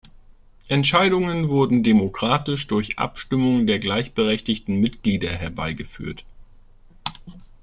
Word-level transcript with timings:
Entscheidungen 0.67 1.49
wurden 1.49 1.83
demokratisch 1.83 2.65
durch 2.65 2.97
Abstimmung 2.97 3.67
der 3.67 3.77
gleichberechtigten 3.77 4.79
Mitglieder 4.79 5.29
herbeigeführt. 5.29 6.25